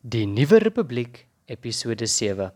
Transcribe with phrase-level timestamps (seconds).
[0.00, 2.46] Die Nuwe Republiek episode 7.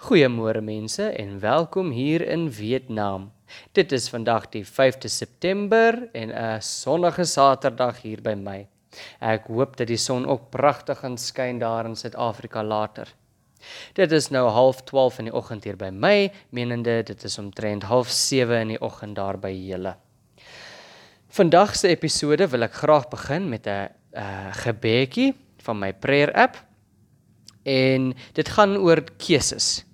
[0.00, 3.26] Goeiemôre mense en welkom hier in Vietnam.
[3.76, 8.66] Dit is vandag die 5de September en 'n sonnige Saterdag hier by my.
[9.20, 13.12] Ek hoop dat die son ook pragtig gaan skyn daar in Suid-Afrika later.
[13.92, 18.60] Dit is nou 12:30 in die oggend hier by my, menende dit is omtrent 07:30
[18.60, 19.96] in die oggend daar by julle.
[21.28, 26.69] Vandag se episode wil ek graag begin met 'n uh, gebedjie van my prayer app
[27.70, 29.84] en dit gaan oor keuses.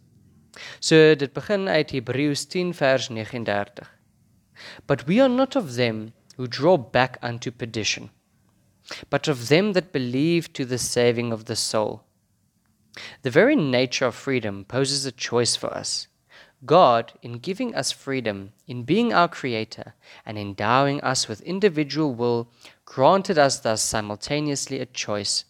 [0.80, 3.90] So dit begin uit Hebreërs 10 vers 39.
[4.86, 8.10] But we are not of them who draw back unto perdition,
[9.10, 12.02] but of them that believe to the saving of the soul.
[13.22, 16.08] The very nature of freedom poses a choice for us.
[16.64, 22.48] God, in giving us freedom, in being our creator, and endowing us with individual will,
[22.86, 25.44] granted us thus simultaneously a choice.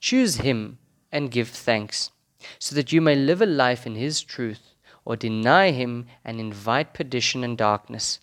[0.00, 0.78] Choose Him
[1.10, 2.10] and give thanks,
[2.58, 4.74] so that you may live a life in His truth,
[5.04, 8.20] or deny Him and invite perdition and darkness.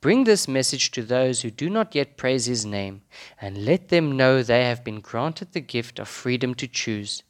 [0.00, 3.02] Bring this message to those who do not yet praise His name,
[3.40, 7.22] and let them know they have been granted the gift of freedom to choose.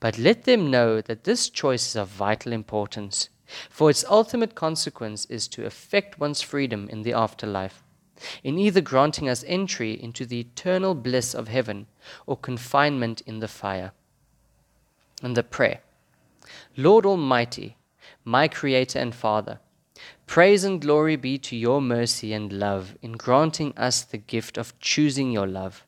[0.00, 3.28] But let them know that this choice is of vital importance,
[3.70, 7.82] for its ultimate consequence is to affect one's freedom in the afterlife
[8.42, 11.86] in either granting us entry into the eternal bliss of heaven
[12.26, 13.92] or confinement in the fire
[15.22, 15.80] and the prayer.
[16.76, 17.76] Lord Almighty,
[18.24, 19.60] my Creator and Father,
[20.26, 24.78] praise and glory be to your mercy and love in granting us the gift of
[24.78, 25.84] choosing your love.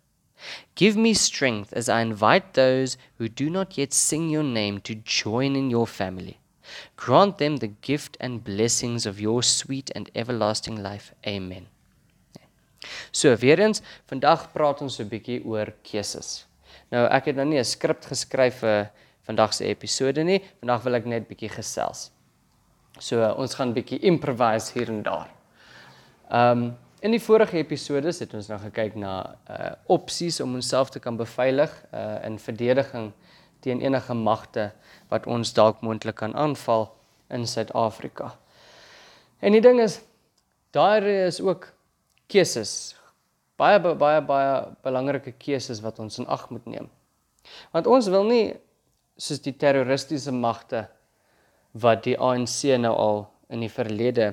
[0.74, 4.94] Give me strength as I invite those who do not yet sing your name to
[4.94, 6.40] join in your family.
[6.96, 11.12] Grant them the gift and blessings of your sweet and everlasting life.
[11.26, 11.66] Amen.
[13.12, 16.46] So weer eens, vandag praat ons 'n bietjie oor keuses.
[16.90, 18.90] Nou ek het nou nie 'n skrip geskryf vir
[19.30, 20.40] vandag se episode nie.
[20.60, 22.08] Vandag wil ek net bietjie gesels.
[22.98, 25.28] So ons gaan bietjie improvise hier en daar.
[26.30, 26.70] Ehm um,
[27.00, 29.12] in die vorige episode het ons nou gekyk na
[29.48, 33.12] uh opsies om onsself te kan beveilig uh in verdediging
[33.64, 34.66] teen enige magte
[35.08, 36.90] wat ons dalk moontlik kan aanval
[37.30, 38.34] in Suid-Afrika.
[39.40, 40.00] En die ding is
[40.76, 41.72] daar is ook
[42.26, 42.96] keuses.
[43.56, 44.52] Baie baie baie
[44.84, 46.90] belangrike keuses wat ons in ag moet neem.
[47.72, 48.60] Want ons wil nie
[49.20, 50.86] soos die terroristiese magte
[51.82, 53.20] wat die ANC nou al
[53.52, 54.32] in die verlede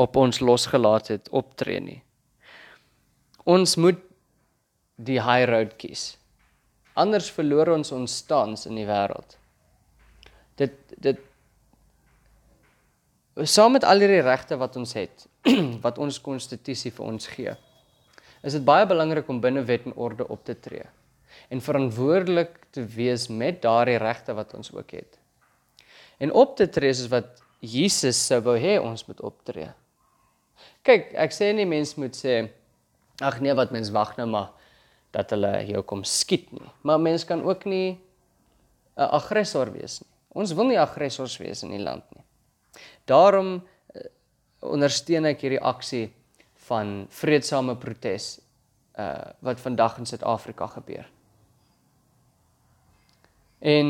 [0.00, 2.00] op ons losgelaat het optree nie.
[3.44, 4.00] Ons moet
[4.96, 6.14] die high road kies.
[6.98, 9.36] Anders verloor ons ons stans in die wêreld.
[10.58, 11.20] Dit dit
[13.50, 15.26] saam met al die regte wat ons het,
[15.86, 17.54] wat ons konstitusie vir ons gee,
[18.46, 20.86] is dit baie belangrik om binne wet en orde op te tree
[21.48, 25.18] en verantwoordelik te wees met daardie regte wat ons ook het.
[26.18, 29.70] En op te tree is wat Jesus sou wou hê ons moet optree.
[30.84, 32.44] Kyk, ek sê nie mense moet sê
[33.24, 34.50] ag nee wat mens wag nou maar
[35.14, 36.70] dat hulle jou kom skiet nie.
[36.82, 38.00] Maar mens kan ook nie
[38.96, 40.10] 'n aggressor wees nie.
[40.34, 42.24] Ons wil nie aggressors wees in die land nie.
[43.06, 43.54] Daarom
[43.94, 44.02] uh,
[44.60, 46.12] ondersteun ek hierdie aksie
[46.68, 48.40] van vredesame protes
[48.98, 51.06] uh wat vandag in Suid-Afrika gebeur.
[53.64, 53.88] En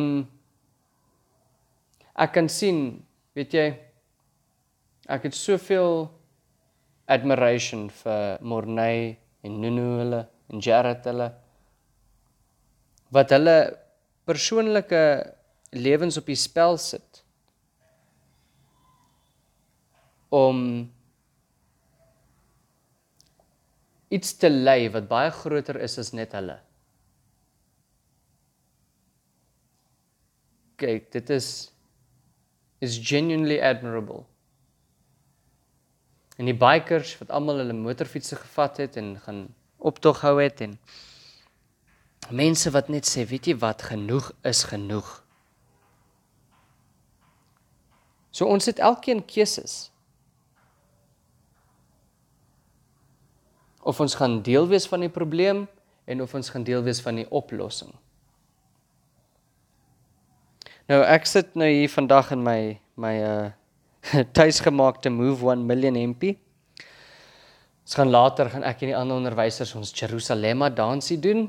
[2.14, 2.78] ek kan sien,
[3.34, 3.66] weet jy,
[5.10, 6.06] ek het soveel
[7.10, 11.26] admiration vir Morney en Nunu hulle en Jared hulle
[13.14, 13.56] wat hulle
[14.26, 15.02] persoonlike
[15.76, 17.20] lewens op die spel sit
[20.34, 20.62] om
[24.14, 26.56] iets te lei wat baie groter is as net hulle.
[30.80, 31.70] Kyk, dit is
[32.84, 34.24] is genuinely admirable.
[36.36, 39.46] En die bikers wat almal hulle motorfietsse gevat het en gaan
[39.78, 40.74] optog hou het en
[42.34, 45.08] mense wat net sê, weet jy wat, genoeg is genoeg.
[48.34, 49.92] So ons het elkeen keuses.
[53.84, 55.66] Of ons gaan deel wees van die probleem
[56.08, 57.92] en of ons gaan deel wees van die oplossing.
[60.84, 62.58] Nou ek sit nou hier vandag in my
[63.00, 63.52] my uh
[64.36, 66.34] tuisgemaakte Move 1 million MP.
[67.80, 71.46] Ons gaan later gaan ek en die ander onderwysers ons Jerusalem dansie doen.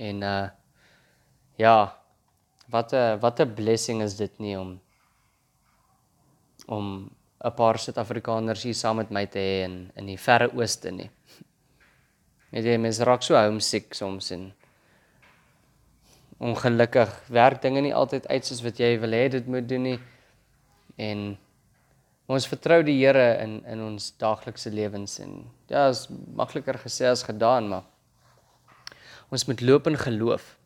[0.00, 0.48] En uh
[1.60, 1.92] ja,
[2.72, 4.80] wat 'n wat 'n blessing is dit nie om
[6.66, 7.10] om
[7.44, 11.10] 'n paar Suid-Afrikaners hier saam met my te hê in in die verre ooste nie.
[12.52, 14.54] Net jy mens raak so homesick soms en
[16.42, 19.98] ongelukkig werk dinge nie altyd uit soos wat jy wil hê dit moet doen nie.
[20.98, 21.20] En
[22.32, 27.22] ons vertrou die Here in in ons daaglikse lewens en ja, is makliker gesê as
[27.28, 27.84] gedaan, maar
[29.30, 30.56] ons moet loop in geloof.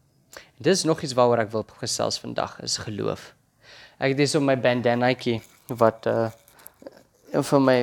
[0.56, 3.34] En dis nog iets waaroor ek wil gesels vandag, is geloof.
[4.00, 5.40] Ek het dis op my bandanaatjie
[5.76, 6.30] wat uh
[7.36, 7.78] een van my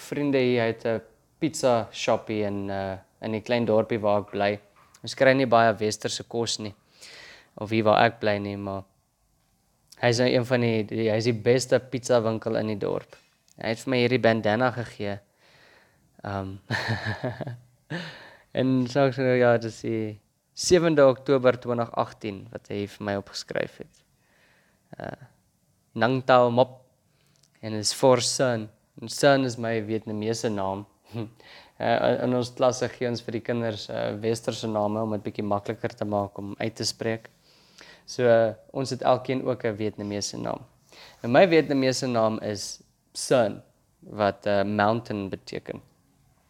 [0.00, 1.00] vriende hier het 'n
[1.38, 4.52] pizza shoppie in uh in 'n klein dorpie waar ek bly.
[5.02, 6.74] Ons kry nie baie westerse kos nie
[7.58, 8.84] of hier waar ek bly nie, maar
[9.98, 12.78] hy is nou een van die, die hy is die beste pizza winkel in die
[12.78, 13.18] dorp.
[13.58, 15.16] Hy het vir my hierdie bandana gegee.
[16.26, 16.58] Um
[18.58, 20.02] en so so ja, dit is die
[20.58, 24.04] 7de Oktober 2018 wat hy vir my opgeskryf het.
[24.98, 25.16] Uh
[25.98, 26.76] Nangtao Mop
[27.60, 28.68] en is for son.
[29.02, 30.84] En son is my Vietnamese naam.
[31.78, 35.46] uh, in ons klasse gee ons vir die kinders uh, westerse name om dit bietjie
[35.46, 37.26] makliker te maak om uit te spreek.
[38.08, 40.64] So uh, ons het elkeen ook 'n Vietnamese naam.
[41.20, 42.80] En my Vietnamese naam is
[43.12, 43.62] Sun
[44.00, 45.82] wat uh, mountain beteken.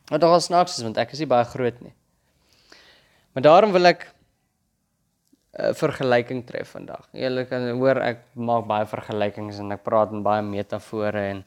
[0.08, 1.94] Wat nogal snaaks is want ek is nie baie groot nie.
[3.32, 4.06] Maar daarom wil ek
[5.58, 7.08] 'n uh, vergelyking tref vandag.
[7.12, 11.44] Julle kan hoor ek maak baie vergelykings en ek praat in baie metafore en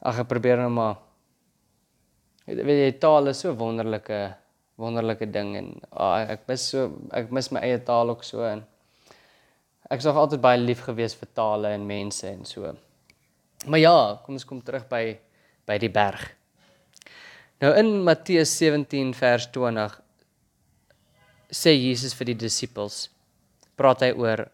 [0.00, 0.96] ag ek probeer nou maar
[2.46, 4.34] weet jy taal is so wonderlike
[4.80, 8.64] wonderlike ding en oh, ek mis so ek mis my eie taal ook so en
[9.90, 12.74] ek was altyd baie lief gewees vir tale en mense en so.
[13.66, 15.18] Maar ja, kom ons kom terug by
[15.66, 16.22] by die berg.
[17.62, 20.00] Nou in Matteus 17 vers 20
[21.52, 23.04] sê Jesus vir die disippels
[23.78, 24.46] praat hy oor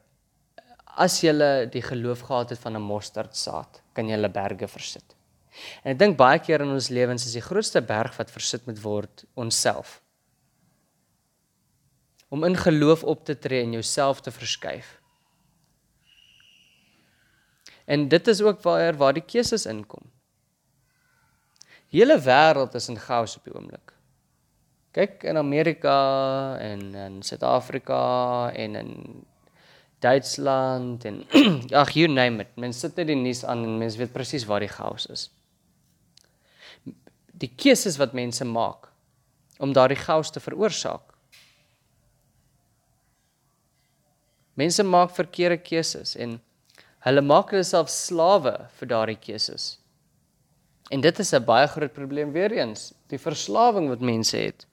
[0.99, 1.33] as jy
[1.73, 5.15] die geloof gehad het van 'n mosterdsaad, kan jy hulle berge versit.
[5.85, 8.83] En ek dink baie keer in ons lewens is die grootste berg wat versit moet
[8.83, 10.01] word onsself.
[12.29, 14.98] Om in geloof op te tree en jouself te verskuif.
[17.89, 20.11] En dit is ook waar waar die keuses inkom.
[21.89, 23.95] Hele wêreld is in chaos op die oomblik.
[24.93, 25.97] Kyk in Amerika
[26.61, 28.03] en in Suid-Afrika
[28.53, 28.93] en in
[30.05, 31.25] Duitsland en
[31.83, 32.53] ag you name it.
[32.61, 35.31] Mense sit net die nuus aan en mense weet presies waar die chaos is
[37.39, 38.89] die keuses wat mense maak
[39.63, 41.03] om daardie chaos te veroorsaak.
[44.59, 46.39] Mense maak verkeerde keuses en
[47.07, 49.77] hulle maak hulle self slawe vir daardie keuses.
[50.91, 54.67] En dit is 'n baie groot probleem weer eens, die verslawing wat mense het.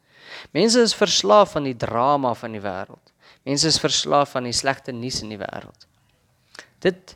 [0.54, 3.12] Mense is verslaaf aan die drama van die wêreld.
[3.44, 5.88] Mense is verslaaf aan die slegte nuus in die wêreld.
[6.80, 7.16] Dit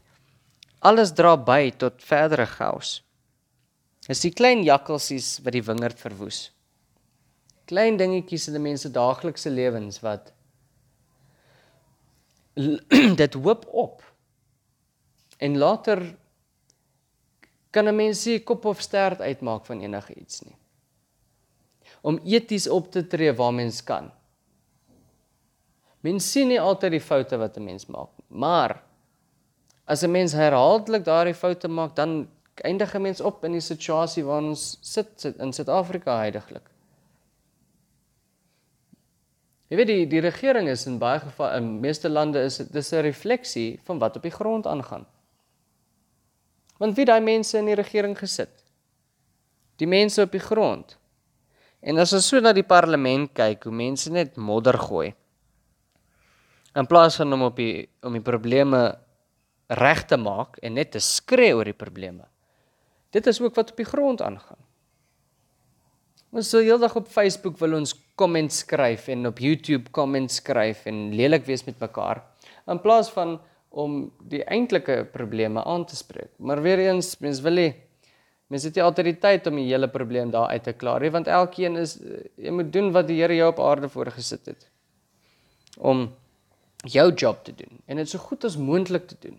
[0.79, 2.99] alles dra by tot verdere chaos.
[4.07, 6.51] Dis die klein jakkalsies wat die wingerd verwoes.
[7.69, 10.31] Klein dingetjies in die mense daaglikse lewens wat
[13.21, 14.03] dit hoop op.
[15.39, 16.01] En later
[17.71, 20.55] kan 'n mens se kop of stert uitmaak van enige iets nie.
[22.01, 24.11] Om eties op te tree waar mens kan.
[25.99, 28.83] Mens sien nie altyd die foute wat 'n mens maak nie, maar
[29.85, 34.23] as 'n mens herhaaldelik daardie foute maak, dan eindig 'n mens op in die situasie
[34.23, 36.69] waarin ons sit, sit in Suid-Afrika heidaglik.
[39.69, 43.01] Jy weet die die regering is in baie geval in meeste lande is dit 'n
[43.01, 45.05] refleksie van wat op die grond aangaan.
[46.79, 48.53] Want wie daai mense in die regering gesit?
[49.79, 50.95] Die mense op die grond.
[51.79, 55.11] En as ons so na die parlement kyk, hoe mense net modder gooi.
[56.79, 58.81] In plaas van om op die om die probleme
[59.79, 62.25] reg te maak en net te skree oor die probleme.
[63.13, 64.59] Dit is ook wat op die grond aangaan.
[66.29, 71.09] Ons sal heeldag op Facebook wil ons comments skryf en op YouTube comments skryf en
[71.17, 72.21] lelik wees met mekaar
[72.69, 76.31] in plaas van om die eintlike probleme aan te spreek.
[76.37, 77.71] Maar weer eens, mens wil nie
[78.49, 81.77] mens het nie autoriteit om die hele probleem daar uit te klaar nie, want elkeen
[81.77, 81.99] is
[82.33, 84.65] jy moet doen wat die Here jou op aarde voorgesit het
[85.77, 86.07] om
[86.89, 89.37] jou job te doen en dit so goed as moontlik te doen.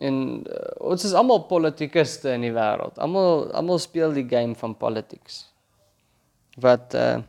[0.00, 0.16] En
[0.48, 2.96] uh, ons is almal politikuste in die wêreld.
[3.04, 5.44] Almal almal speel die game van politics.
[6.56, 7.20] Wat uh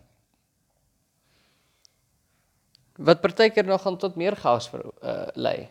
[2.98, 5.70] wat partykeer nog gaan tot meer chaos ver uh, lei.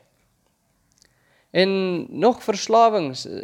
[1.50, 1.71] En
[2.19, 3.43] nog verslawings uh,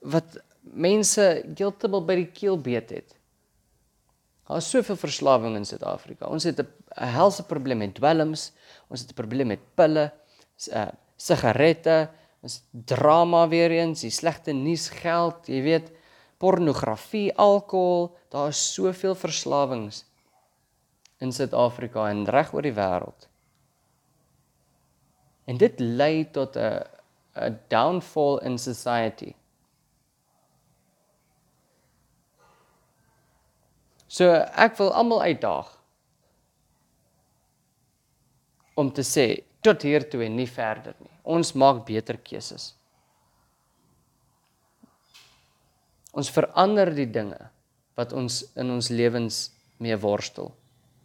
[0.00, 3.14] wat mense heeltemal by die keel beet het.
[4.46, 6.26] Daar is soveel verslawing in Suid-Afrika.
[6.30, 8.52] Ons het 'n helse probleem met dwelms,
[8.88, 10.12] ons het 'n probleem met pille,
[10.72, 12.10] uh sigarette,
[12.42, 15.90] is drama weer eens, die slegte nuus geld, jy weet,
[16.36, 20.04] pornografie, alkohol, daar is soveel verslawings
[21.18, 23.28] in Suid-Afrika en reg oor die wêreld.
[25.46, 26.84] En dit lei tot 'n
[27.36, 29.34] 'n downfall in society.
[34.08, 35.72] So ek wil almal uitdaag
[38.74, 41.12] om te sê tot hier toe en nie verder nie.
[41.22, 42.74] Ons maak beter keuses.
[46.12, 47.50] Ons verander die dinge
[47.94, 50.54] wat ons in ons lewens mee worstel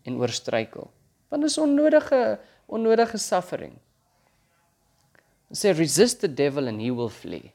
[0.04, 0.90] en oorstruikel.
[1.30, 2.40] Want dit is onnodige
[2.72, 3.74] onnodige suffering.
[5.52, 7.52] Ons sê resist the devil and he will flee.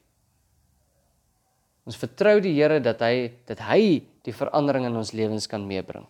[1.89, 6.05] Ons vertrou die Here dat hy dat hy die verandering in ons lewens kan meebring.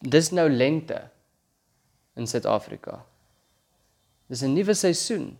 [0.00, 0.96] Dis nou lente
[2.16, 3.02] in Suid-Afrika.
[4.26, 5.36] Dis 'n nuwe seisoen.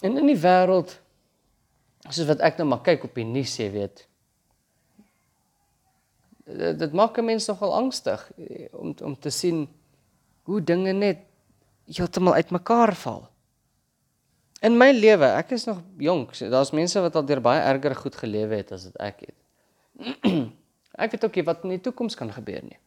[0.00, 1.00] En in die wêreld
[2.14, 4.04] soos wat ek nou maar kyk op die nuus, jy weet.
[6.46, 9.66] Dit, dit maak mense nogal angstig eh, om om te sien
[10.46, 11.24] hoe dinge net
[11.90, 13.26] heeltemal uitmekaar val.
[14.64, 17.94] In my lewe, ek is nog jonk, so daar's mense wat al deur baie erger
[17.98, 19.36] goed gelewe het as wat ek het.
[21.02, 22.78] ek weet ook nie wat in die toekoms kan gebeur nie.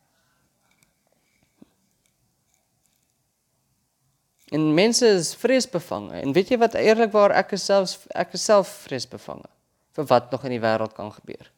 [4.50, 6.22] En mense is vreesbevange.
[6.24, 9.50] En weet jy wat eerlikwaar ek is self ek is self vreesbevange
[9.98, 11.50] vir wat nog in die wêreld kan gebeur.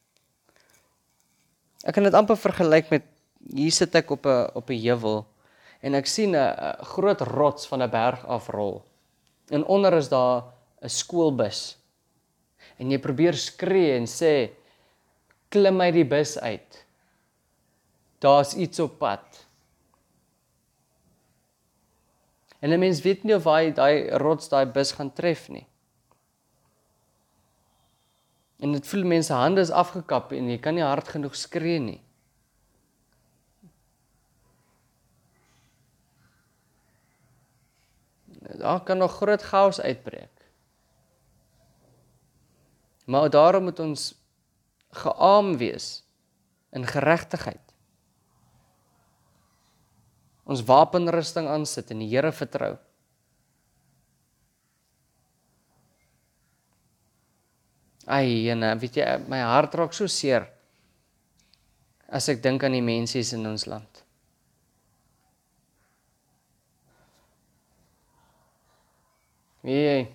[1.83, 3.05] Ek kan dit amper vergelyk met
[3.49, 5.25] hier sit ek op 'n op 'n heuwel
[5.81, 8.83] en ek sien 'n groot rots van 'n berg afrol.
[9.49, 10.43] En onder is daar
[10.81, 11.77] 'n skoolbus.
[12.77, 14.51] En jy probeer skree en sê
[15.49, 16.85] klim uit die bus uit.
[18.19, 19.45] Daar's iets op pad.
[22.61, 25.65] En 'n mens weet nie of hy daai rots daai bus gaan tref nie.
[28.61, 32.01] En dit voel mense hande is afgekap en jy kan nie hard genoeg skree nie.
[38.61, 40.45] Daar kan nog groot chaos uitbreek.
[43.05, 44.13] Maar daarom moet ons
[44.89, 46.03] geaam wees
[46.69, 47.70] in geregtigheid
[50.51, 52.75] ons wapenrusting aansit en die Here vertrou.
[58.11, 60.49] Ai, en weet jy, my hart raak so seer
[62.11, 64.01] as ek dink aan die mense in ons land.
[69.61, 70.09] Wie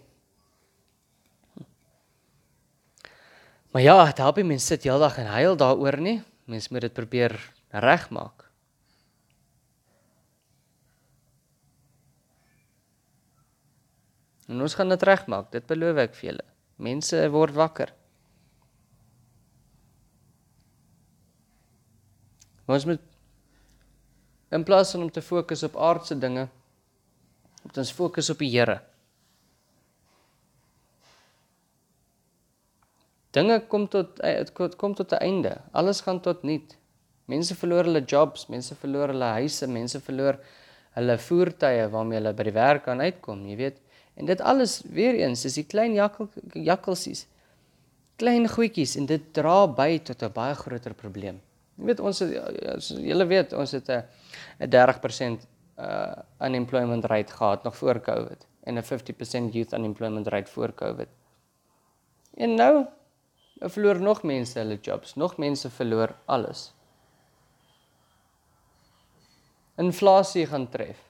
[3.76, 6.22] Maar ja, help nie mense sit heeldag en huil daaroor nie.
[6.48, 7.34] Mense moet dit probeer
[7.68, 8.45] regmaak.
[14.46, 16.46] En ons gaan dit regmaak, dit beloof ek vir julle.
[16.86, 17.92] Mense word wakker.
[22.66, 23.02] Ons moet
[24.54, 26.46] in plaas van om te fokus op aardse dinge,
[27.62, 28.80] moet ons fokus op die Here.
[33.36, 35.60] Dinge kom tot dit kom tot 'n einde.
[35.72, 36.76] Alles gaan tot niet.
[37.26, 40.38] Mense verloor hulle jobs, mense verloor hulle huise, mense verloor
[40.94, 43.80] hulle voertuie waarmee hulle by die werk kan uitkom, jy weet.
[44.16, 47.26] En dit alles weer eens is die klein jakkel jakkelsies.
[48.16, 51.40] Klein goedjies en dit dra by tot 'n baie groter probleem.
[51.76, 52.18] Jy weet ons
[52.88, 54.02] julle weet ons het 'n
[54.60, 55.46] 'n 30%
[55.78, 61.08] uh unemployment rate gehad nog voor Covid en 'n 50% youth unemployment rate voor Covid.
[62.34, 62.86] En nou
[63.58, 66.74] verloor nog mense hulle jobs, nog mense verloor alles.
[69.76, 71.05] Inflasie gaan tref.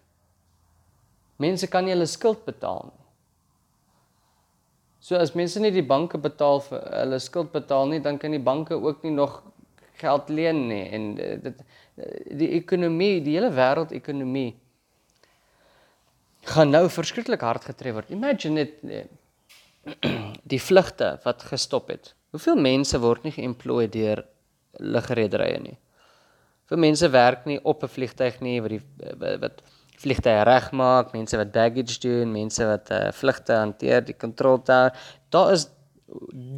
[1.43, 3.03] Mense kan nie hulle skuld betaal nie.
[5.07, 8.43] So as mense nie die banke betaal vir hulle skuld betaal nie, dan kan die
[8.43, 9.43] banke ook nie nog
[10.01, 11.61] geld leen nie en eh, dit
[12.41, 14.51] die ekonomie, die hele wêreldekonomie
[16.51, 18.11] gaan nou verskriklik hard getref word.
[18.13, 19.07] Imagine net eh,
[20.53, 22.13] die vlugte wat gestop het.
[22.35, 24.25] Hoeveel mense word nie geëmploy deur
[24.83, 25.77] lugrederye nie?
[26.67, 28.83] Vir mense werk nie op 'n vliegtyg nie wat die
[29.23, 29.63] wat, wat
[30.03, 34.93] vliegtye regmaak, mense wat baggage doen, mense wat uh, vlugte hanteer, die control tower.
[35.33, 35.69] Daar is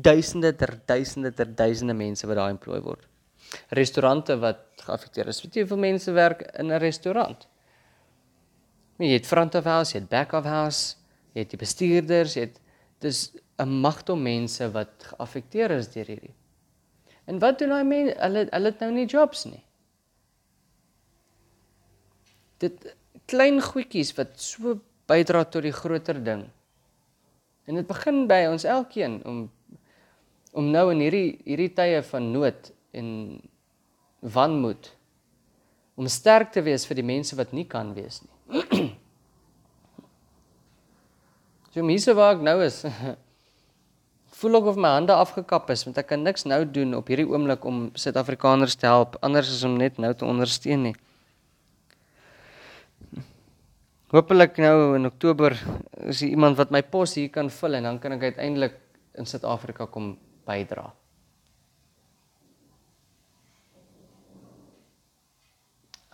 [0.03, 3.07] duisende ter duisende ter duisende mense wat daar employ word.
[3.73, 5.41] Restaurante wat geaffekteer is.
[5.43, 7.47] Weet jy hoeveel mense werk in 'n restaurant?
[8.99, 10.97] Jy het front of house, jy het back of house,
[11.33, 12.61] jy het die bestuurders, jy het
[13.01, 16.35] dis 'n magte mense wat geaffekteer is deur hierdie.
[17.27, 18.17] En wat doen daai mense?
[18.21, 19.65] Hulle hulle het nou nie jobs nie.
[22.59, 22.97] Dit
[23.29, 26.47] klein goedjies wat so bydra tot die groter ding.
[27.69, 29.47] En dit begin by ons elkeen om
[30.59, 33.09] om nou in hierdie hierdie tye van nood en
[34.35, 34.89] wanmoed
[36.01, 38.33] om sterk te wees vir die mense wat nie kan wees nie.
[41.75, 42.81] so mense waar ek nou is
[44.41, 47.29] voel ek of my hande afgekap is want ek kan niks nou doen op hierdie
[47.29, 50.97] oomblik om Suid-Afrikaners te help anders as om net nou te ondersteun nie.
[54.09, 55.53] Hoopelik nou in Oktober
[56.09, 58.79] is daar iemand wat my pos hier kan vul en dan kan ek uiteindelik
[59.21, 60.15] in Suid-Afrika kom
[60.49, 60.87] bydra.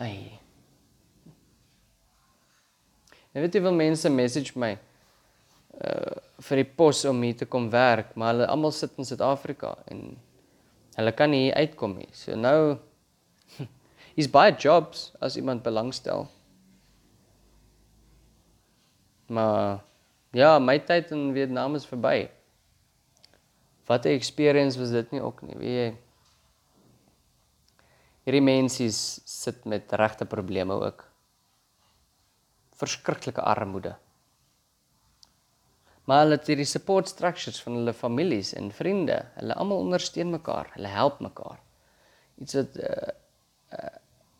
[0.02, 0.40] Ai.
[3.30, 4.74] Jy weet jy wil mense message my
[5.78, 9.76] uh vir die pos om hier te kom werk, maar hulle almal sit in Suid-Afrika
[9.88, 10.16] en
[10.98, 12.10] hulle kan nie uitkom nie.
[12.12, 12.74] So nou
[14.20, 16.26] is baie jobs as iemand belangstel.
[19.26, 19.84] Maar
[20.30, 22.30] ja, my tyd in Vietnam is verby.
[23.86, 25.96] Wat 'n experience was dit nie ook nie, weet jy?
[28.24, 28.88] Hierdie mense
[29.24, 31.04] sit met regte probleme ook.
[32.80, 33.96] Verskriklike armoede.
[36.04, 39.22] Maar hulle het hierdie support structures van hulle families en vriende.
[39.38, 41.60] Hulle almal ondersteun mekaar, hulle help mekaar.
[42.40, 43.12] Iets wat uh,
[43.72, 43.92] uh,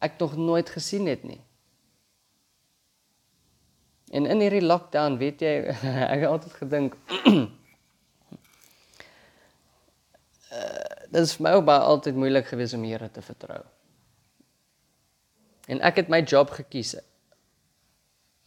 [0.05, 1.41] ek nog nooit gesien het nie.
[4.15, 5.55] En in hierdie lockdown, weet jy,
[6.15, 6.95] ek het altyd gedink
[7.27, 7.47] uh,
[11.15, 13.63] dit is vir my baie altyd moeilik geweest om Here te vertrou.
[15.67, 16.95] En ek het my job gekies.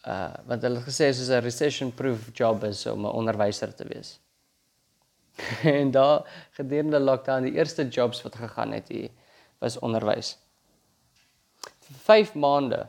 [0.07, 3.87] Uh want hulle het gesê soos 'n recession proof job is om 'n onderwyser te
[3.91, 4.19] wees.
[5.77, 9.09] en daar gedurende lockdown die eerste jobs wat gegaan het hier
[9.59, 10.37] was onderwys.
[11.87, 12.87] Vir 5 maande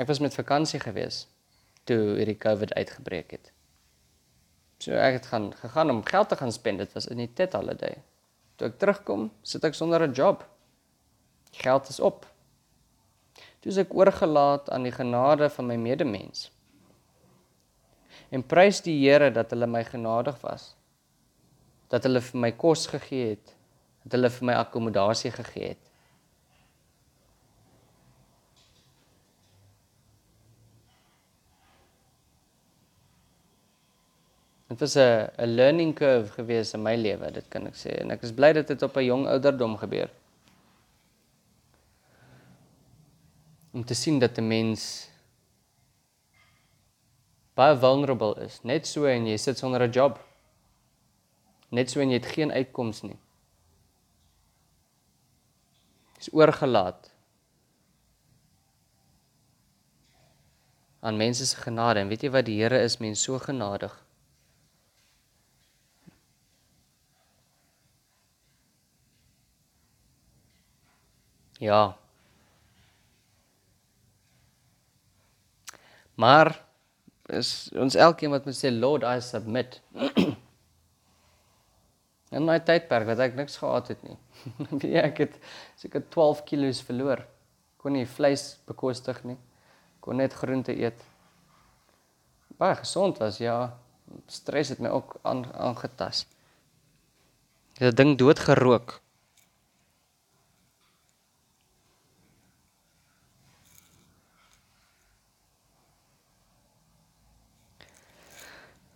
[0.00, 1.26] Ek was met vakansie gewees
[1.84, 3.50] toe hierdie COVID uitgebreek het.
[4.80, 6.78] So ek het gaan gegaan om geld te gaan spend.
[6.78, 7.98] Dit was in die Tet holiday.
[8.56, 10.46] Toe ek terugkom, sit ek sonder 'n job.
[11.52, 12.26] Geld is op.
[13.60, 16.50] Toe is ek oorgelaat aan die genade van my medemens.
[18.30, 20.74] En prys die Here dat hulle my genadig was.
[21.88, 23.54] Dat hulle vir my kos gegee het,
[24.04, 25.91] dat hulle vir my akkommodasie gegee het.
[34.72, 38.10] Dit was 'n 'n learning curve gewees in my lewe, dit kan ek sê en
[38.10, 40.10] ek is bly dat dit op 'n jong ouderdom gebeur.
[43.72, 45.10] Om te sien dat 'n mens
[47.54, 50.18] baie vulnerable is, net so en jy sit sonder 'n job.
[51.68, 53.18] Net so en jy het geen uitkoms nie.
[56.18, 57.10] Is oorgelaat
[61.00, 64.01] aan mense se genade en weet jy wat die Here is mens so genadig.
[71.62, 71.96] Ja.
[76.14, 76.64] Maar
[77.26, 79.78] is ons elkeen wat moet sê Lord I submit.
[82.34, 84.18] In my tydperk wat ek niks gehad het nie.
[84.82, 85.38] Wie ek het
[85.78, 87.22] seker 12 kg verloor.
[87.78, 89.38] Kon nie vleis bekostig nie.
[90.02, 90.98] Kon net groente eet.
[92.58, 93.76] Baie gesond was ja.
[94.26, 96.26] Stres het my ook aangetas.
[97.78, 98.38] Ek het 'n ding dood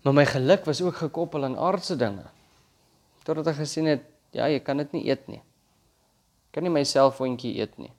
[0.07, 2.23] Maar my geluk was ook gekoppel aan aardse dinge.
[3.27, 5.41] Totdat ek gesien het, ja, jy kan dit nie eet nie.
[6.47, 7.91] Ek kan nie my selfoontjie eet nie.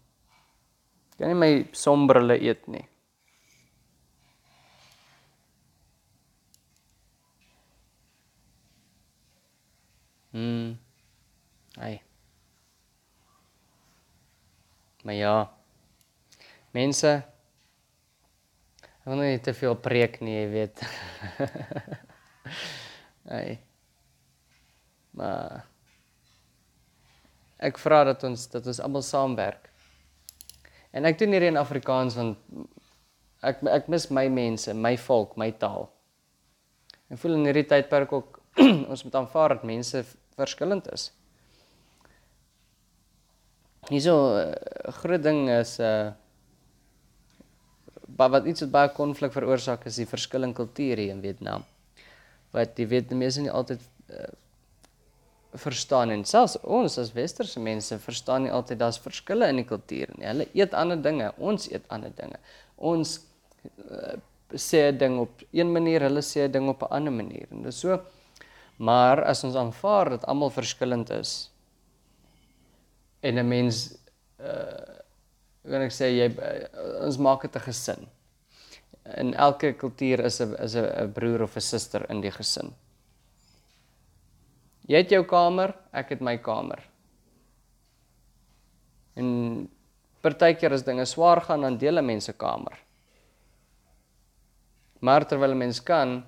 [1.11, 2.85] Ek kan nie my sombrille eet nie.
[10.31, 10.77] Mm.
[11.75, 11.97] Ai.
[15.03, 15.35] Maar ja.
[16.71, 17.17] Mense
[19.07, 20.81] Ek wil nie te veel preek nie, jy weet.
[23.37, 23.53] Ai.
[25.15, 25.61] Maar
[27.69, 29.71] ek vra dat ons dat ons almal saamwerk.
[30.91, 32.35] En ek doen hierdie in Afrikaans want
[33.47, 35.87] ek ek mis my mense, my volk, my taal.
[37.07, 38.43] Ek voel in hierdie tydperk ook
[38.91, 40.03] ons moet aanvaar dat mense
[40.35, 41.13] verskillend is.
[43.87, 46.15] Hierso 'n uh, groot ding is 'n uh,
[48.17, 51.63] wat iets wat baie konflik veroorsaak is die verskillende kulture in Vietnam.
[52.51, 54.31] Wat die Vietnamese nie altyd uh,
[55.53, 60.13] verstaan en selfs ons as westerse mense verstaan nie altyd daar's verskille in die kultuur
[60.17, 60.27] nie.
[60.27, 62.39] Hulle eet ander dinge, ons eet ander dinge.
[62.77, 63.19] Ons
[63.89, 64.17] uh,
[64.53, 67.47] sê 'n ding op een manier, hulle sê 'n ding op 'n ander manier.
[67.51, 67.99] En dis so
[68.77, 71.51] Maar as ons aanvaar dat almal verskillend is
[73.19, 73.97] en 'n mens
[74.39, 74.95] uh
[75.69, 78.07] kan ek sê jy uh, ons maak dit 'n gesin.
[79.17, 82.73] In elke kultuur is 'n is 'n broer of 'n suster in die gesin.
[84.87, 86.79] Jy het jou kamer, ek het my kamer.
[89.15, 89.67] En
[90.21, 92.77] partykeer as dinge swaar gaan, dan deel 'n mens se kamer.
[94.99, 96.23] Maar terwyl 'n mens kan,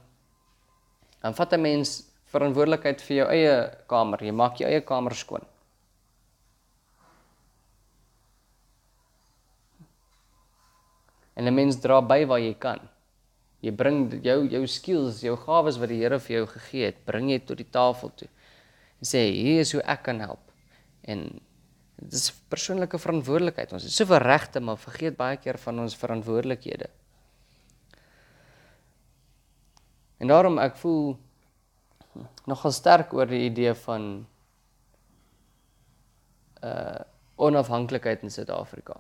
[1.22, 4.24] dan vat 'n mens verantwoordelikheid vir jou eie kamer.
[4.24, 5.46] Jy maak jou eie kamer skoon.
[11.40, 12.80] En 'n mens dra by waar jy kan.
[13.64, 17.30] Jy bring jou jou skills, jou gawes wat die Here vir jou gegee het, bring
[17.32, 18.28] jy tot die tafel toe.
[19.00, 20.52] En sê, "Hier is hoe ek kan help."
[21.04, 21.40] En
[21.96, 23.74] dit is persoonlike verantwoordelikheid.
[23.74, 26.90] Ons het soveel regte, maar vergeet baie keer van ons verantwoordelikhede.
[30.20, 31.18] En daarom ek voel
[32.46, 34.28] nogal sterk oor die idee van
[36.64, 37.00] uh
[37.40, 39.00] onafhanklikheid in Suid-Afrika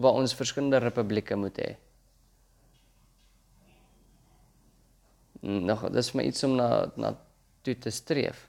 [0.00, 1.70] waar ons verskillende republieke moet hê.
[5.40, 7.14] Nog dis my iets om na na
[7.64, 8.46] toe te streef.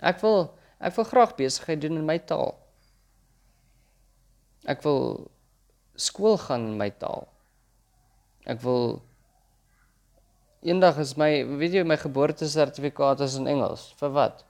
[0.00, 0.46] Ek wil
[0.80, 2.54] ek wil graag besigheid doen in my taal.
[4.68, 5.30] Ek wil
[5.96, 7.28] skool gaan in my taal.
[8.48, 9.02] Ek wil
[10.64, 11.28] Eendag is my
[11.60, 13.90] weet jy my geboortesertifikaat is in Engels.
[14.00, 14.44] Vir wat?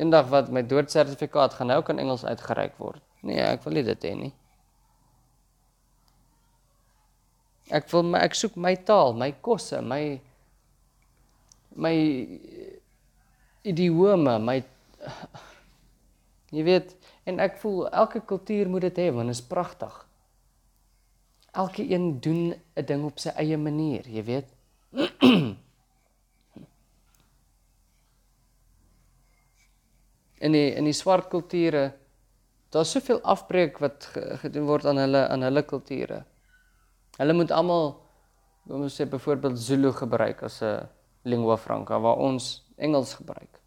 [0.00, 3.02] Eendag wat my doodsertifikaat gaan nou kan Engels uitgereik word.
[3.22, 4.32] Nee, ek wil nie dit hê nie.
[7.72, 10.20] Ek wil my ek soek my taal, my kosse, my
[11.72, 11.94] my
[13.64, 14.58] idiome, my
[16.52, 20.02] jy weet en ek voel elke kultuur moet dit hê want dit is pragtig
[21.52, 24.48] elke een doen 'n ding op sy eie manier, jy weet.
[30.42, 31.92] in die in die swart kulture
[32.74, 34.08] daar's soveel afbreek wat
[34.42, 36.22] gedoen word aan hulle aan hulle kulture.
[37.18, 37.92] Hulle moet almal
[38.68, 40.88] kom ons sê byvoorbeeld Zulu gebruik as 'n
[41.24, 43.60] lingua franca waar ons Engels gebruik.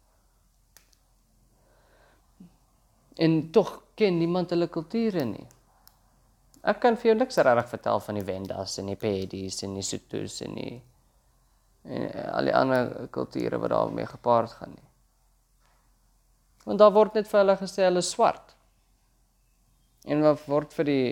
[3.16, 5.46] En tog ken niemand hulle kulture nie.
[6.62, 9.82] Ek kan vir jou niks regtig vertel van die Wendas en die Pedis en die
[9.82, 10.82] Sotos en die
[11.84, 14.85] en al die ander kulture wat daarmee gepaard gaan nie.
[16.66, 18.54] Want daar word net vir hulle gesê hulle is swart.
[20.06, 21.10] En wat word vir die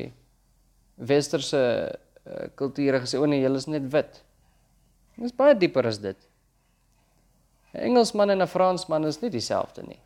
[1.10, 4.20] westerse uh, kulture gesê o nee, julle is net wit.
[5.14, 6.18] Dit is baie dieper as dit.
[7.74, 10.00] 'n Engelsman en 'n Fransman is nie dieselfde nie.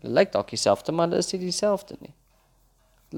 [0.00, 2.14] Hulle lyk dalk dieselfde, maar hulle is nie dieselfde nie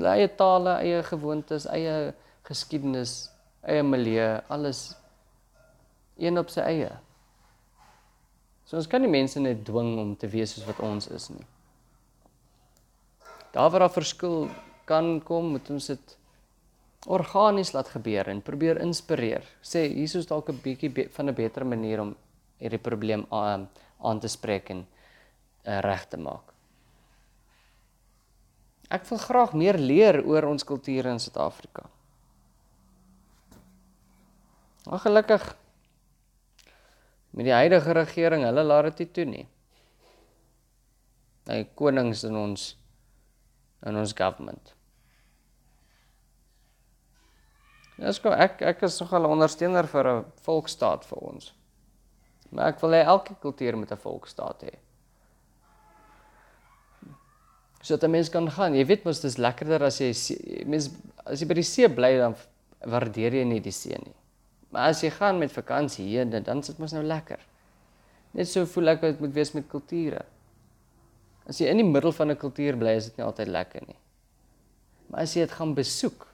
[0.00, 2.12] eie tale, eie gewoontes, eie
[2.48, 3.30] geskiedenis,
[3.62, 4.92] eie milieu, alles
[6.18, 6.90] een op sy eie.
[8.72, 11.42] So ons kan nie mense net dwing om te wees soos wat ons is nie.
[13.52, 14.46] Daar waar daar verskil
[14.88, 16.14] kan kom, moet ons dit
[17.12, 19.44] organies laat gebeur en probeer inspireer.
[19.60, 22.16] Sê hier is dalk 'n bietjie be van 'n beter manier om
[22.56, 23.68] hierdie probleem aan
[24.00, 24.86] aan te spreek en
[25.66, 26.54] uh, reg te maak.
[28.88, 31.82] Ek wil graag meer leer oor ons kultuur in Suid-Afrika.
[34.86, 35.56] Maar gelukkig
[37.32, 39.46] met die huidige regering, hulle laat dit nie toe nie.
[41.48, 42.68] Hy konings in ons
[43.82, 44.74] in ons government.
[47.98, 51.52] Ja, sko, ek ek is nogal 'n ondersteuner vir 'n volksstaat vir ons.
[52.50, 54.78] Maar ek wil hê elke kultuur moet 'n volksstaat hê
[57.82, 58.74] sodat 'n mens kan gaan.
[58.74, 60.90] Jy weet mos dis lekkerder as jy mens
[61.26, 62.34] as jy by die see bly dan
[62.86, 64.14] waardeer jy nie die see nie.
[64.72, 67.40] Maar as jy gaan met vakansie hier dan sit mos nou lekker.
[68.32, 70.24] Net so voel ek dit moet wees met kulture.
[71.44, 73.98] As jy in die middel van 'n kultuur bly, is dit nie altyd lekker nie.
[75.10, 76.26] Maar as jy dit gaan besoek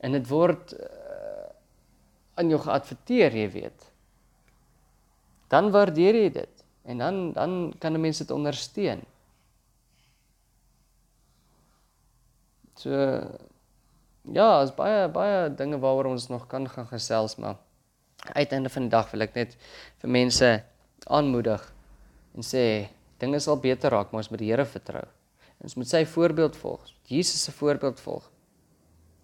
[0.00, 1.50] en dit word uh,
[2.34, 3.92] aan jou geadverteer, jy weet,
[5.48, 9.02] dan waardeer jy dit en dan dan kan mense dit ondersteun.
[12.74, 12.90] So
[14.30, 17.58] ja, is baie baie dinge waaroor ons nog kan gaan gesels, maar
[18.36, 19.56] uiteinde van die dag wil ek net
[20.02, 20.50] vir mense
[21.10, 21.64] aanmoedig
[22.36, 22.64] en sê
[23.22, 25.04] dinge sal beter raak, maar ons moet die Here vertrou.
[25.62, 26.86] Ons moet sy voorbeeld volg.
[27.06, 28.24] Jesus se voorbeeld volg.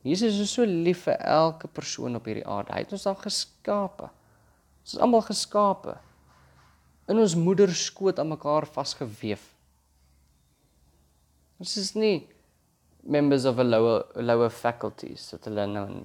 [0.07, 2.71] Jesus is so lief vir elke persoon op hierdie aarde.
[2.73, 4.11] Hy het ons al geskape.
[4.85, 5.97] Ons is almal geskape
[7.09, 9.43] in ons moeder skoot aan mekaar vasgeweef.
[11.59, 12.29] Ons is nie
[13.09, 16.03] members of a lower lower faculties so hulle nou in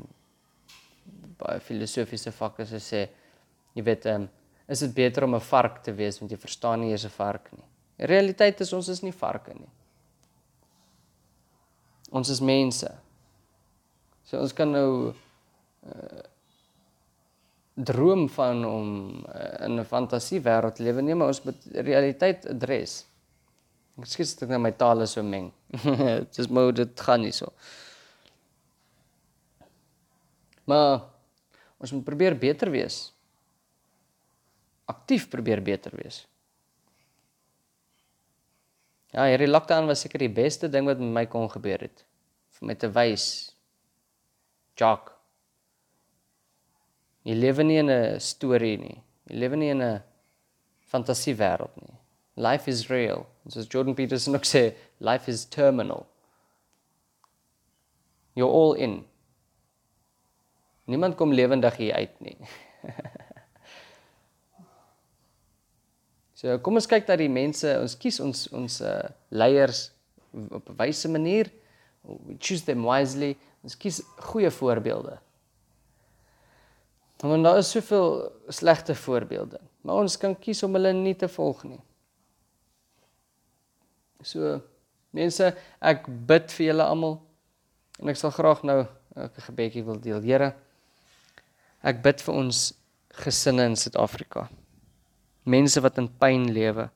[1.40, 3.04] baie filosofiese vakke so sê
[3.76, 4.28] jy weet um,
[4.68, 7.52] is dit beter om 'n vark te wees want jy verstaan nie jy's 'n vark
[7.52, 7.68] nie.
[7.98, 9.70] Die realiteit is ons is nie varke nie.
[12.12, 12.90] Ons is mense.
[14.24, 15.14] So ons kan nou
[15.86, 16.24] uh,
[17.74, 18.90] droom van om
[19.26, 23.06] uh, in 'n fantasiewêreld lewe nie, maar ons moet realiteit adres.
[24.02, 25.52] Ek skiet dit net my tale so meng.
[26.36, 27.52] Dis maar dit gaan nie so.
[30.66, 31.04] Maar
[31.78, 33.12] ons moet probeer beter wees.
[34.90, 36.24] Aktief probeer beter wees.
[39.14, 42.02] Ja, hierdie lockdown was seker die beste ding wat met my kon gebeur het.
[42.58, 43.28] Vir my te wys.
[44.80, 45.12] Jock.
[47.24, 48.98] Jy lewe nie in 'n storie nie.
[49.30, 50.02] Jy lewe nie in 'n
[50.92, 52.03] fantasiewêreld nie.
[52.36, 53.28] Life is real.
[53.48, 56.06] Soos Jordan Peterson ook sê, life is terminal.
[58.34, 59.06] You're all in.
[60.86, 62.38] Niemand kom lewendig hier uit nie.
[66.40, 69.92] so kom ons kyk dat die mense, ons kies ons ons uh, leiers
[70.34, 71.52] op 'n wyse manier.
[72.02, 73.38] We choose them wisely.
[73.64, 75.20] Ons kies goeie voorbeelde.
[77.24, 81.64] Want daar is soveel slegte voorbeelde, maar ons kan kies om hulle nie te volg
[81.64, 81.80] nie.
[84.24, 84.62] So
[85.12, 87.20] mense, ek bid vir julle almal
[88.00, 90.22] en ek sal graag nou 'n gebedjie wil deel.
[90.22, 90.56] Here,
[91.84, 92.60] Ek bid vir ons
[93.24, 94.48] gesinne in Suid-Afrika.
[95.44, 96.88] Mense wat in pyn lewe.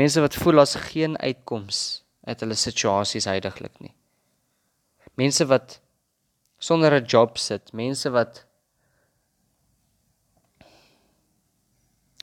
[0.00, 3.92] Mense wat voel as geen uitkoms uit hulle situasies heidaglik nie.
[5.20, 5.76] Mense wat
[6.58, 8.44] sonder 'n job sit, mense wat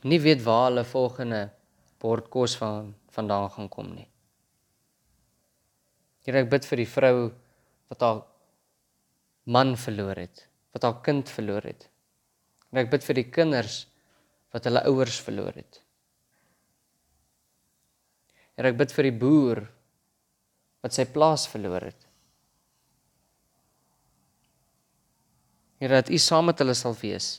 [0.04, 1.52] nie weet waar hulle volgende
[2.00, 4.08] bord kos van vandaan gaan kom nie.
[6.26, 7.16] Here ek bid vir die vrou
[7.90, 8.22] wat haar
[9.50, 11.88] man verloor het wat haar kind verloor het.
[12.70, 13.82] En ek bid vir die kinders
[14.54, 15.82] wat hulle ouers verloor het.
[18.60, 19.64] En ek bid vir die boer
[20.84, 22.08] wat sy plaas verloor het.
[25.80, 27.38] Here dat U saam met hulle sal wees.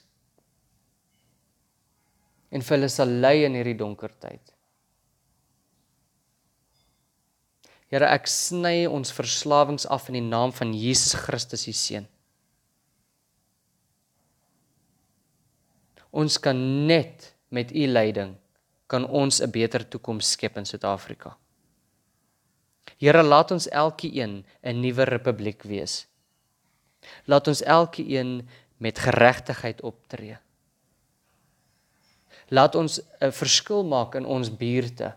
[2.50, 4.49] En vir hulle sal lei in hierdie donker tyd.
[7.90, 12.06] Here ek sny ons verslawings af in die naam van Jesus Christus U seun.
[16.10, 18.34] Ons kan net met u leiding
[18.90, 21.36] kan ons 'n beter toekoms skep in Suid-Afrika.
[22.98, 26.06] Here, laat ons elkeen 'n nuwe republiek wees.
[27.26, 30.36] Laat ons elkeen met geregtigheid optree.
[32.48, 35.14] Laat ons 'n verskil maak in ons buurte.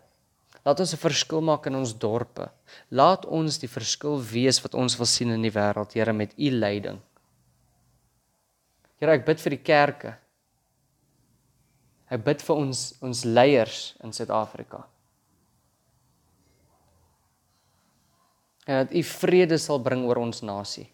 [0.64, 2.50] Laat ons 'n verskil maak in ons dorpe.
[2.90, 6.50] Laat ons die verskil wees wat ons wil sien in die wêreld, Here, met u
[6.50, 7.02] leiding.
[9.00, 10.18] Here, ek bid vir die kerke.
[12.10, 14.88] Ek bid vir ons ons leiers in Suid-Afrika.
[18.66, 20.88] En dat U vrede sal bring oor ons nasie.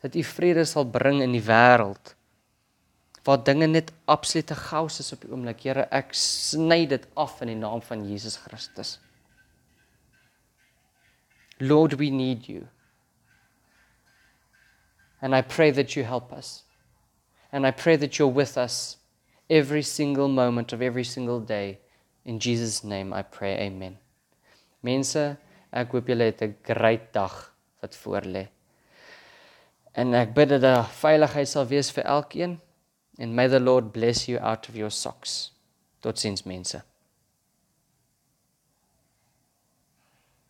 [0.00, 2.14] Dat U vrede sal bring in die wêreld
[3.26, 5.64] waar dinge net absolute chaos is op die oomblik.
[5.66, 8.96] Here, ek sny dit af in die naam van Jesus Christus.
[11.58, 12.68] Lord, we need you.
[15.20, 16.62] And I pray that you help us.
[17.50, 18.98] And I pray that you're with us
[19.48, 21.78] every single moment of every single day.
[22.24, 23.56] In Jesus name I pray.
[23.66, 23.98] Amen.
[24.82, 25.36] Mense,
[25.72, 27.34] ek hoop julle het 'n great dag
[27.80, 28.46] wat voorlê.
[29.94, 32.60] En ek bid dat daar veiligheid sal wees vir elkeen.
[33.18, 35.50] And may the Lord bless you out of your socks.
[36.02, 36.76] Totsiens mense.